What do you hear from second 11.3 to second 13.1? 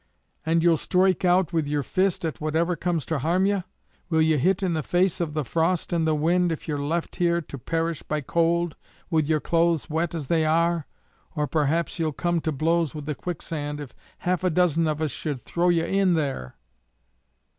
or perhaps ye'll come to blows with